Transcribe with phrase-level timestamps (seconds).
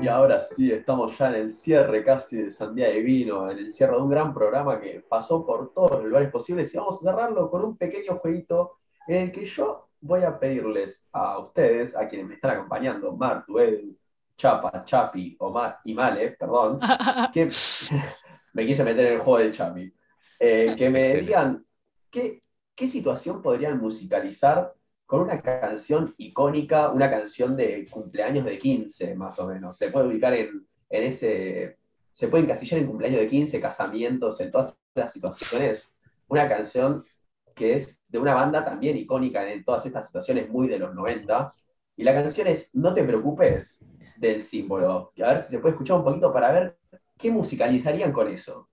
[0.00, 3.70] Y ahora sí, estamos ya en el cierre casi de Sandía de Vino, en el
[3.70, 6.72] cierre de un gran programa que pasó por todos los lugares posibles.
[6.72, 11.06] Y vamos a cerrarlo con un pequeño jueguito en el que yo voy a pedirles
[11.12, 13.94] a ustedes, a quienes me están acompañando, Martu, Edu,
[14.38, 16.80] Chapa, Chapi Omar, y Male, perdón,
[17.34, 17.50] que
[18.54, 19.92] me quise meter en el juego del Chapi,
[20.38, 21.62] eh, que me digan
[22.10, 22.40] qué,
[22.74, 24.72] qué situación podrían musicalizar
[25.10, 29.76] con una canción icónica, una canción de cumpleaños de 15, más o menos.
[29.76, 31.78] Se puede ubicar en, ese.
[32.12, 35.90] Se puede encasillar en cumpleaños de 15, casamientos, en todas esas situaciones.
[36.28, 37.02] Una canción
[37.56, 41.54] que es de una banda también icónica en todas estas situaciones muy de los 90.
[41.96, 43.84] Y la canción es No te preocupes
[44.16, 45.12] del símbolo.
[45.24, 46.78] A ver si se puede escuchar un poquito para ver
[47.18, 48.68] qué musicalizarían con eso.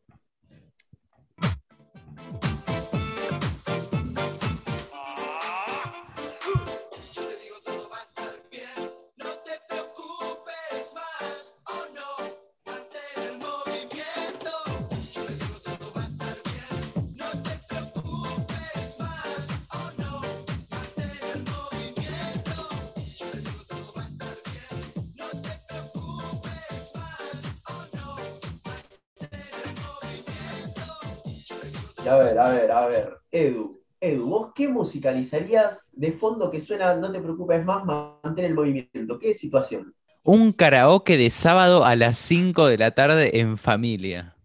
[32.06, 33.18] A ver, a ver, a ver.
[33.32, 38.54] Edu, Edu, ¿vos qué musicalizarías de fondo que suena No te preocupes más, mantén el
[38.54, 39.18] movimiento?
[39.18, 39.96] ¿Qué situación?
[40.24, 44.36] Un karaoke de sábado a las 5 de la tarde en familia.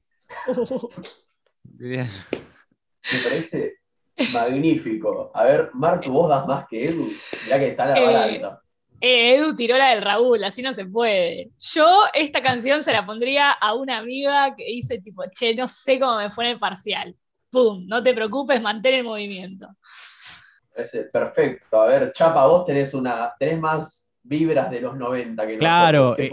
[1.79, 2.07] Me
[3.25, 3.75] parece
[4.33, 5.31] magnífico.
[5.35, 7.11] A ver, Marco, vos das más que Edu.
[7.45, 8.63] Mirá que está la vara eh, alta.
[9.01, 11.51] Eh, Edu tiró la del Raúl, así no se puede.
[11.59, 15.99] Yo esta canción se la pondría a una amiga que dice tipo, che, no sé
[15.99, 17.17] cómo me fue en el parcial.
[17.53, 17.85] ¡Pum!
[17.87, 19.69] No te preocupes, mantén el movimiento.
[21.13, 21.83] Perfecto.
[21.83, 26.31] A ver, Chapa, vos tenés una, tenés más vibras de los 90 que Claro, eh,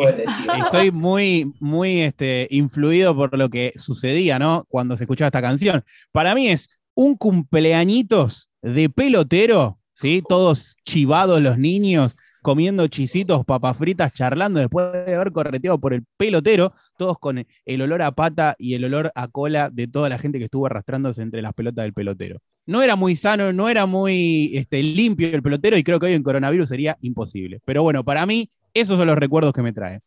[0.63, 4.65] estoy muy, muy este, influido por lo que sucedía, ¿no?
[4.69, 5.83] Cuando se escuchaba esta canción.
[6.11, 10.23] Para mí es un cumpleañitos de pelotero, ¿sí?
[10.27, 16.03] Todos chivados los niños, comiendo chisitos, papas fritas, charlando después de haber correteado por el
[16.17, 20.17] pelotero, todos con el olor a pata y el olor a cola de toda la
[20.17, 22.39] gente que estuvo arrastrándose entre las pelotas del pelotero.
[22.65, 26.13] No era muy sano, no era muy este, limpio el pelotero y creo que hoy
[26.13, 27.59] en coronavirus sería imposible.
[27.65, 30.01] Pero bueno, para mí, esos son los recuerdos que me trae.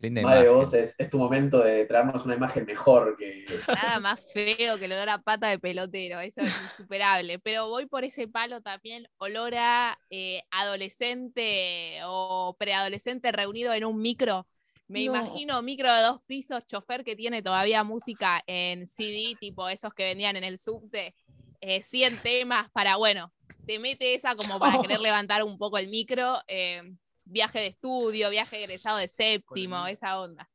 [0.00, 3.44] Linda vos es, tu momento de traernos una imagen mejor que.
[3.66, 7.38] Nada más feo que el olor a pata de pelotero, eso es insuperable.
[7.40, 14.00] Pero voy por ese palo también, olor a eh, adolescente o preadolescente reunido en un
[14.00, 14.46] micro.
[14.86, 19.92] Me imagino micro de dos pisos, chofer que tiene todavía música en CD, tipo esos
[19.92, 21.14] que vendían en el subte,
[21.60, 23.32] 100 eh, temas para, bueno,
[23.66, 26.38] te mete esa como para querer levantar un poco el micro.
[26.46, 26.82] Eh,
[27.28, 30.48] viaje de estudio, viaje egresado de séptimo, esa onda.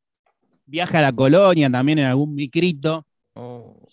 [0.66, 3.06] Viaje a la colonia también en algún micrito.
[3.34, 3.86] Oh,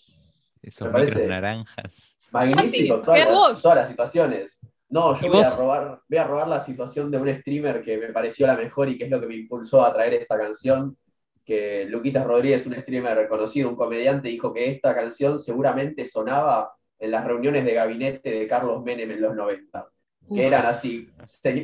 [0.61, 2.17] esos micros naranjas.
[2.31, 4.59] Magnífico, todas las, situaciones.
[4.89, 8.07] No, yo voy a, robar, voy a robar la situación de un streamer que me
[8.09, 10.97] pareció la mejor y que es lo que me impulsó a traer esta canción.
[11.45, 17.11] Que Luquitas Rodríguez, un streamer reconocido, un comediante, dijo que esta canción seguramente sonaba en
[17.11, 19.89] las reuniones de gabinete de Carlos Menem en los 90
[20.33, 21.09] que eran así,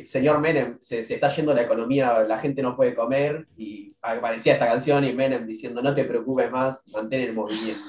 [0.04, 4.66] señor Menem, se, está yendo la economía, la gente no puede comer, y aparecía esta
[4.66, 7.82] canción y Menem diciendo, no te preocupes más, mantén el movimiento.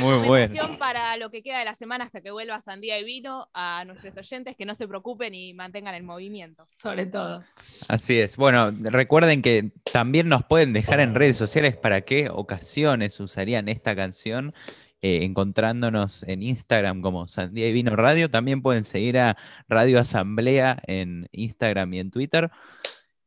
[0.00, 0.78] Muy bueno.
[0.78, 4.16] para lo que queda de la semana hasta que vuelva Sandía y Vino a nuestros
[4.16, 6.66] oyentes que no se preocupen y mantengan el movimiento.
[6.76, 7.44] Sobre todo.
[7.88, 8.36] Así es.
[8.36, 13.94] Bueno, recuerden que también nos pueden dejar en redes sociales para qué ocasiones usarían esta
[13.94, 14.54] canción
[15.02, 18.30] eh, encontrándonos en Instagram como Sandía y Vino Radio.
[18.30, 19.36] También pueden seguir a
[19.68, 22.50] Radio Asamblea en Instagram y en Twitter.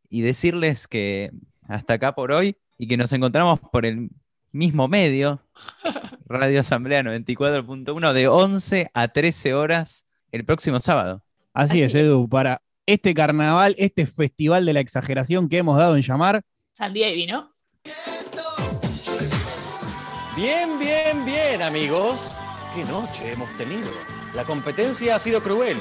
[0.09, 1.31] Y decirles que
[1.67, 4.09] hasta acá por hoy y que nos encontramos por el
[4.51, 5.41] mismo medio,
[6.25, 11.23] Radio Asamblea 94.1, de 11 a 13 horas el próximo sábado.
[11.53, 16.01] Así, es, Edu, para este carnaval, este festival de la exageración que hemos dado en
[16.01, 16.41] llamar.
[16.73, 17.53] Sandía y Vino.
[20.41, 22.39] Bien, bien, bien, amigos.
[22.73, 23.89] ¿Qué noche hemos tenido?
[24.33, 25.77] La competencia ha sido cruel,